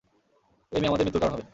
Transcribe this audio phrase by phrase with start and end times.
[0.71, 1.45] এই মেয়ে আমাদের মৃত্যুর কারণ হবে।